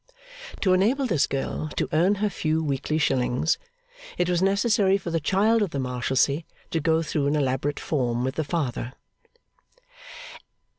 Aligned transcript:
To 0.61 0.73
enable 0.73 1.05
this 1.05 1.27
girl 1.27 1.69
to 1.77 1.87
earn 1.93 2.15
her 2.15 2.29
few 2.31 2.63
weekly 2.63 2.97
shillings, 2.97 3.59
it 4.17 4.27
was 4.27 4.41
necessary 4.41 4.97
for 4.97 5.11
the 5.11 5.19
Child 5.19 5.61
of 5.61 5.69
the 5.69 5.79
Marshalsea 5.79 6.41
to 6.71 6.79
go 6.79 7.03
through 7.03 7.27
an 7.27 7.35
elaborate 7.35 7.79
form 7.79 8.23
with 8.23 8.33
the 8.33 8.43
Father. 8.43 8.93